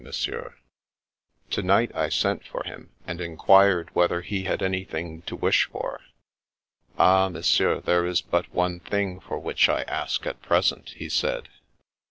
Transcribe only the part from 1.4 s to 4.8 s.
To night I sent for him, and enquired whether he had